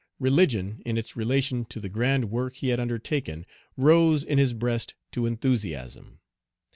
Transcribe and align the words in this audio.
Religion, 0.17 0.81
in 0.83 0.97
its 0.97 1.15
relation 1.15 1.63
to 1.63 1.79
the 1.79 1.87
grand 1.87 2.31
work 2.31 2.55
he 2.55 2.69
had 2.69 2.79
undertaken, 2.79 3.45
rose 3.77 4.23
in 4.23 4.39
his 4.39 4.51
breast 4.55 4.95
to 5.11 5.27
enthusiasm. 5.27 6.17